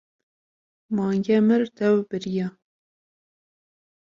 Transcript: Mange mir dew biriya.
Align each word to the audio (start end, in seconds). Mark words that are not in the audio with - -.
Mange 0.99 1.37
mir 1.47 1.61
dew 1.81 1.93
biriya. 2.09 2.47